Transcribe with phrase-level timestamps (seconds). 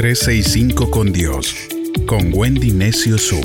[0.00, 1.54] 365 con Dios,
[2.06, 3.44] con Wendy Necio Sub.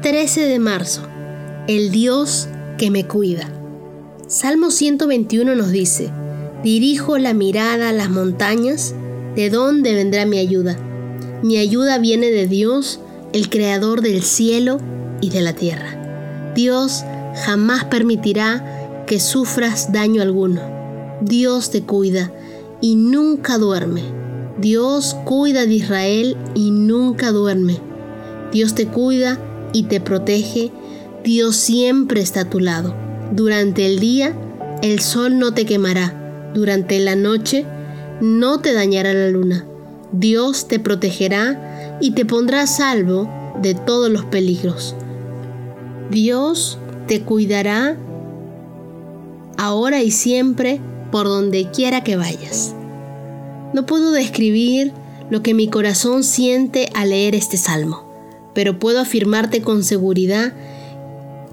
[0.00, 1.02] ...13 de marzo...
[1.66, 2.48] ...el Dios
[2.78, 3.50] que me cuida...
[4.28, 6.12] Salmo 121 nos dice...
[6.62, 8.94] Dirijo la mirada a las montañas,
[9.34, 10.78] ¿de dónde vendrá mi ayuda?
[11.42, 13.00] Mi ayuda viene de Dios,
[13.34, 14.78] el creador del cielo
[15.20, 16.52] y de la tierra.
[16.54, 17.04] Dios
[17.44, 20.62] jamás permitirá que sufras daño alguno.
[21.20, 22.32] Dios te cuida
[22.80, 24.02] y nunca duerme.
[24.58, 27.78] Dios cuida de Israel y nunca duerme.
[28.52, 29.38] Dios te cuida
[29.74, 30.72] y te protege.
[31.22, 32.94] Dios siempre está a tu lado.
[33.32, 34.34] Durante el día,
[34.80, 37.66] el sol no te quemará durante la noche
[38.20, 39.66] no te dañará la luna.
[40.12, 43.28] Dios te protegerá y te pondrá a salvo
[43.60, 44.94] de todos los peligros.
[46.10, 47.96] Dios te cuidará
[49.56, 52.74] ahora y siempre por donde quiera que vayas.
[53.72, 54.92] No puedo describir
[55.30, 58.04] lo que mi corazón siente al leer este salmo,
[58.54, 60.52] pero puedo afirmarte con seguridad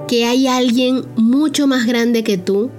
[0.07, 2.69] que hay alguien mucho más grande que tú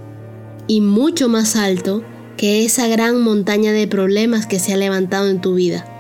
[0.67, 2.03] y mucho más alto
[2.37, 5.92] que esa gran montaña de problemas que se ha levantado en tu vida.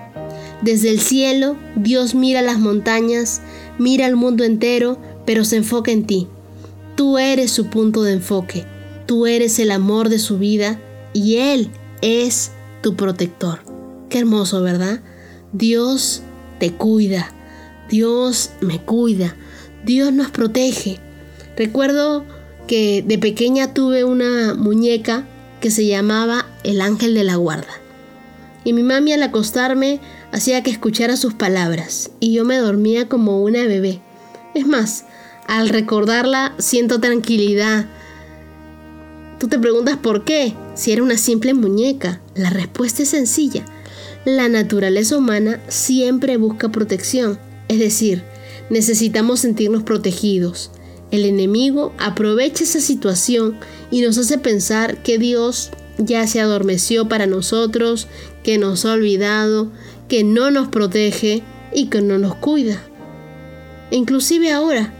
[0.62, 3.42] Desde el cielo, Dios mira las montañas,
[3.78, 6.28] mira el mundo entero, pero se enfoca en ti.
[6.94, 8.64] Tú eres su punto de enfoque,
[9.06, 10.80] tú eres el amor de su vida
[11.12, 13.60] y Él es tu protector.
[14.08, 15.00] Qué hermoso, ¿verdad?
[15.52, 16.22] Dios
[16.60, 17.32] te cuida,
[17.90, 19.36] Dios me cuida,
[19.84, 20.98] Dios nos protege.
[21.56, 22.24] Recuerdo
[22.68, 25.26] que de pequeña tuve una muñeca
[25.60, 27.80] que se llamaba El Ángel de la Guarda.
[28.64, 30.00] Y mi mami al acostarme
[30.32, 34.00] hacía que escuchara sus palabras y yo me dormía como una bebé.
[34.54, 35.04] Es más,
[35.46, 37.86] al recordarla siento tranquilidad.
[39.38, 42.20] Tú te preguntas por qué, si era una simple muñeca.
[42.34, 43.64] La respuesta es sencilla.
[44.24, 48.22] La naturaleza humana siempre busca protección, es decir,
[48.70, 50.70] necesitamos sentirnos protegidos.
[51.10, 53.58] El enemigo aprovecha esa situación
[53.90, 58.06] y nos hace pensar que Dios ya se adormeció para nosotros,
[58.44, 59.70] que nos ha olvidado,
[60.12, 61.42] que no nos protege
[61.72, 62.82] y que no nos cuida.
[63.90, 64.92] inclusive ahora,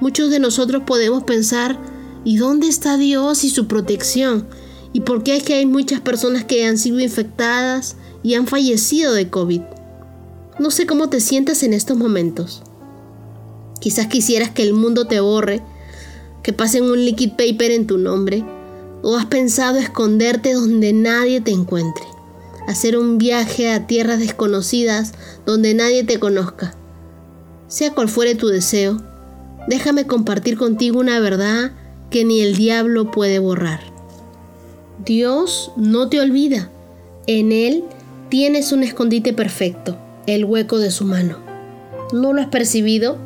[0.00, 1.78] muchos de nosotros podemos pensar,
[2.24, 4.48] ¿y dónde está Dios y su protección?
[4.92, 9.12] ¿Y por qué es que hay muchas personas que han sido infectadas y han fallecido
[9.12, 9.60] de COVID?
[10.58, 12.64] No sé cómo te sientas en estos momentos.
[13.78, 15.62] Quizás quisieras que el mundo te borre,
[16.42, 18.44] que pasen un liquid paper en tu nombre,
[19.04, 22.02] o has pensado esconderte donde nadie te encuentre,
[22.66, 25.12] hacer un viaje a tierras desconocidas
[25.44, 26.74] donde nadie te conozca.
[27.68, 28.98] Sea cual fuere tu deseo,
[29.68, 31.72] déjame compartir contigo una verdad
[32.10, 33.80] que ni el diablo puede borrar.
[35.04, 36.70] Dios no te olvida.
[37.26, 37.84] En Él
[38.28, 41.38] tienes un escondite perfecto, el hueco de su mano.
[42.12, 43.18] ¿No lo has percibido?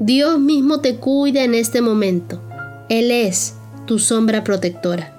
[0.00, 2.40] Dios mismo te cuida en este momento.
[2.88, 3.54] Él es
[3.86, 5.14] tu sombra protectora.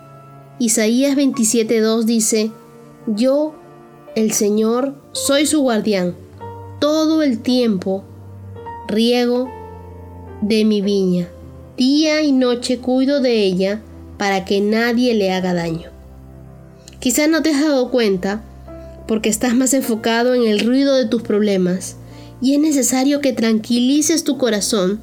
[0.59, 2.52] Isaías 27.2 dice,
[3.08, 3.56] Yo,
[4.16, 6.16] el Señor, soy su guardián.
[6.80, 8.04] Todo el tiempo
[8.88, 9.50] riego
[10.42, 11.30] de mi viña.
[11.78, 13.82] Día y noche cuido de ella
[14.18, 15.90] para que nadie le haga daño.
[17.00, 18.44] Quizás no te has dado cuenta
[19.08, 21.96] porque estás más enfocado en el ruido de tus problemas
[22.42, 25.00] y es necesario que tranquilices tu corazón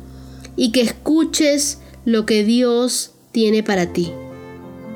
[0.54, 4.12] y que escuches lo que Dios tiene para ti.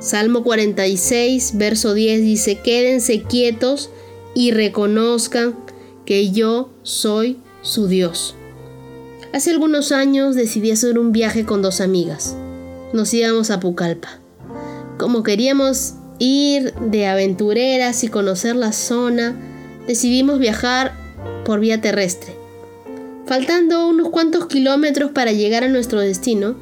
[0.00, 3.90] Salmo 46, verso 10 dice, quédense quietos
[4.34, 5.54] y reconozcan
[6.06, 8.34] que yo soy su Dios.
[9.34, 12.34] Hace algunos años decidí hacer un viaje con dos amigas.
[12.94, 14.20] Nos íbamos a Pucallpa.
[14.98, 19.36] Como queríamos ir de aventureras y conocer la zona,
[19.86, 20.94] decidimos viajar
[21.44, 22.34] por vía terrestre.
[23.26, 26.56] Faltando unos cuantos kilómetros para llegar a nuestro destino,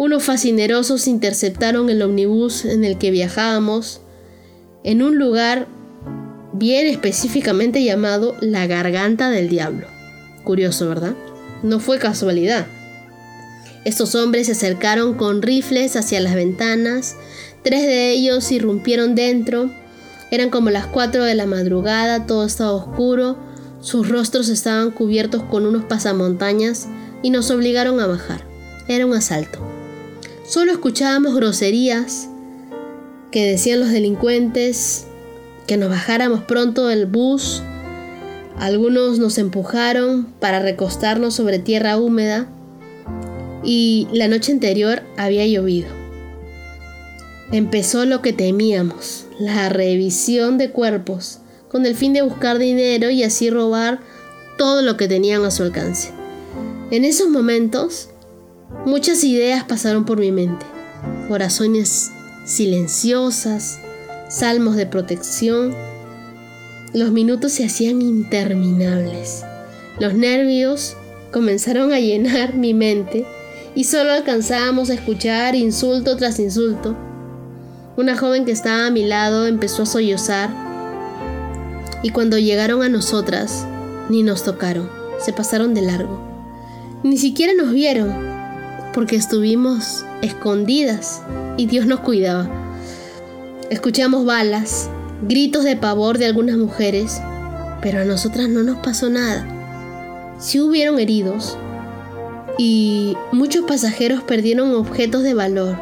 [0.00, 4.00] unos fascinerosos interceptaron el omnibus en el que viajábamos
[4.82, 5.68] en un lugar
[6.54, 9.86] bien específicamente llamado la Garganta del Diablo.
[10.42, 11.12] Curioso, ¿verdad?
[11.62, 12.66] No fue casualidad.
[13.84, 17.16] Estos hombres se acercaron con rifles hacia las ventanas,
[17.62, 19.70] tres de ellos irrumpieron dentro,
[20.30, 23.36] eran como las 4 de la madrugada, todo estaba oscuro,
[23.82, 26.88] sus rostros estaban cubiertos con unos pasamontañas
[27.22, 28.46] y nos obligaron a bajar.
[28.88, 29.79] Era un asalto.
[30.50, 32.28] Solo escuchábamos groserías
[33.30, 35.06] que decían los delincuentes,
[35.68, 37.62] que nos bajáramos pronto del bus,
[38.58, 42.48] Algunos nos empujaron para recostarnos sobre tierra húmeda
[43.62, 45.86] y la noche anterior había llovido.
[47.52, 51.38] Empezó lo que temíamos, la revisión de cuerpos,
[51.68, 54.00] con el fin de buscar dinero y así robar
[54.58, 56.10] todo lo que tenían a su alcance.
[56.90, 58.09] En esos momentos,
[58.86, 60.66] muchas ideas pasaron por mi mente.
[61.28, 62.10] Oraciones
[62.44, 63.78] silenciosas,
[64.28, 65.74] salmos de protección.
[66.92, 69.44] Los minutos se hacían interminables.
[69.98, 70.96] Los nervios
[71.32, 73.26] comenzaron a llenar mi mente
[73.74, 76.96] y solo alcanzábamos a escuchar insulto tras insulto.
[77.96, 80.50] Una joven que estaba a mi lado empezó a sollozar
[82.02, 83.66] y cuando llegaron a nosotras,
[84.08, 84.88] ni nos tocaron,
[85.18, 86.18] se pasaron de largo.
[87.02, 88.29] Ni siquiera nos vieron,
[88.92, 91.22] porque estuvimos escondidas
[91.56, 92.48] y Dios nos cuidaba.
[93.70, 94.90] Escuchamos balas,
[95.22, 97.20] gritos de pavor de algunas mujeres,
[97.80, 99.46] pero a nosotras no nos pasó nada.
[100.38, 101.56] Sí hubieron heridos
[102.58, 105.76] y muchos pasajeros perdieron objetos de valor.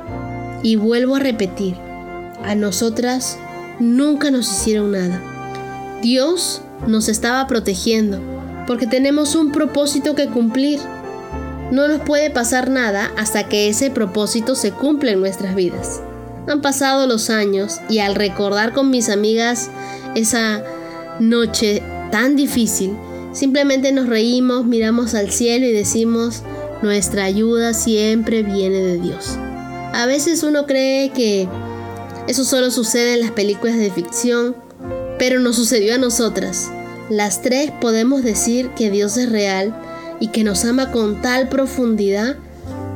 [0.62, 1.76] Y vuelvo a repetir,
[2.44, 3.38] a nosotras
[3.78, 5.22] nunca nos hicieron nada.
[6.02, 8.20] Dios nos estaba protegiendo
[8.66, 10.78] porque tenemos un propósito que cumplir.
[11.70, 16.00] No nos puede pasar nada hasta que ese propósito se cumpla en nuestras vidas.
[16.46, 19.70] Han pasado los años y al recordar con mis amigas
[20.14, 20.62] esa
[21.20, 22.96] noche tan difícil,
[23.32, 26.42] simplemente nos reímos, miramos al cielo y decimos,
[26.80, 29.36] nuestra ayuda siempre viene de Dios.
[29.92, 31.48] A veces uno cree que
[32.28, 34.56] eso solo sucede en las películas de ficción,
[35.18, 36.70] pero nos sucedió a nosotras.
[37.10, 39.74] Las tres podemos decir que Dios es real
[40.20, 42.36] y que nos ama con tal profundidad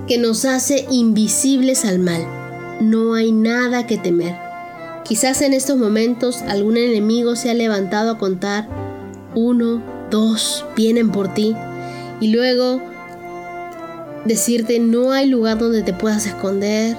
[0.07, 2.27] que nos hace invisibles al mal.
[2.81, 4.35] No hay nada que temer.
[5.05, 8.69] Quizás en estos momentos algún enemigo se ha levantado a contar,
[9.35, 11.55] uno, dos, vienen por ti,
[12.21, 12.81] y luego
[14.25, 16.97] decirte no hay lugar donde te puedas esconder,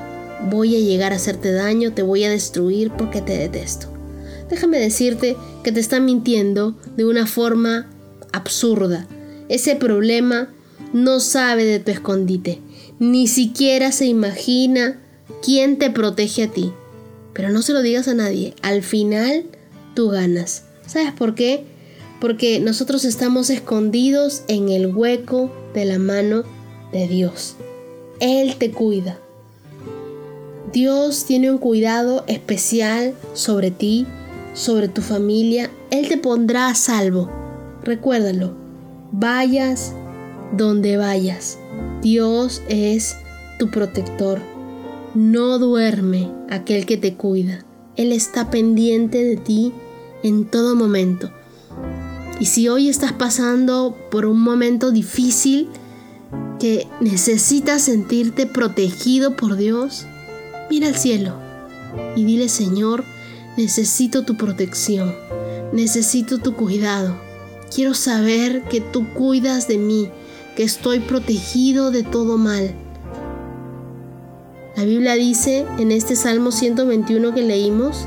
[0.49, 3.93] voy a llegar a hacerte daño, te voy a destruir porque te detesto
[4.53, 7.87] déjame decirte que te están mintiendo de una forma
[8.31, 9.07] absurda.
[9.49, 10.49] Ese problema
[10.93, 12.59] no sabe de tu escondite,
[12.99, 14.99] ni siquiera se imagina
[15.41, 16.71] quién te protege a ti.
[17.33, 19.45] Pero no se lo digas a nadie, al final
[19.95, 20.63] tú ganas.
[20.85, 21.65] ¿Sabes por qué?
[22.21, 26.43] Porque nosotros estamos escondidos en el hueco de la mano
[26.91, 27.55] de Dios.
[28.19, 29.19] Él te cuida.
[30.71, 34.07] Dios tiene un cuidado especial sobre ti
[34.53, 37.29] sobre tu familia, Él te pondrá a salvo.
[37.83, 38.55] Recuérdalo,
[39.13, 39.95] vayas
[40.57, 41.57] donde vayas,
[42.01, 43.15] Dios es
[43.57, 44.41] tu protector.
[45.15, 47.63] No duerme aquel que te cuida.
[47.95, 49.71] Él está pendiente de ti
[50.21, 51.31] en todo momento.
[52.41, 55.69] Y si hoy estás pasando por un momento difícil,
[56.59, 60.05] que necesitas sentirte protegido por Dios,
[60.69, 61.35] mira al cielo
[62.15, 63.05] y dile, Señor,
[63.55, 65.13] Necesito tu protección.
[65.73, 67.15] Necesito tu cuidado.
[67.73, 70.09] Quiero saber que tú cuidas de mí,
[70.55, 72.71] que estoy protegido de todo mal.
[74.75, 78.05] La Biblia dice en este Salmo 121 que leímos,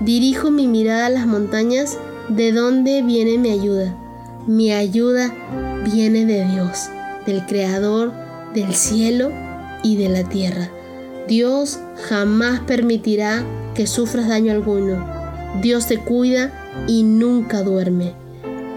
[0.00, 1.98] dirijo mi mirada a las montañas,
[2.28, 3.96] ¿de dónde viene mi ayuda?
[4.46, 5.34] Mi ayuda
[5.84, 6.88] viene de Dios,
[7.26, 8.12] del Creador
[8.54, 9.30] del cielo
[9.82, 10.70] y de la tierra.
[11.28, 13.44] Dios jamás permitirá
[13.74, 15.04] que sufras daño alguno.
[15.60, 18.23] Dios te cuida y nunca duerme.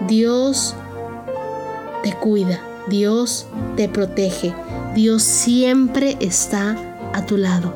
[0.06, 0.74] Dios
[2.02, 2.60] te cuida.
[2.88, 4.54] Dios te protege.
[4.94, 6.76] Dios siempre está
[7.12, 7.74] a tu lado.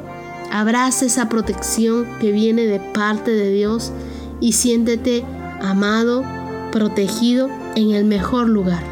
[0.51, 3.93] Abraza esa protección que viene de parte de Dios
[4.41, 5.25] y siéntete
[5.61, 6.25] amado,
[6.73, 8.83] protegido en el mejor lugar,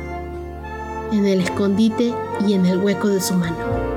[1.12, 2.14] en el escondite
[2.46, 3.89] y en el hueco de su mano.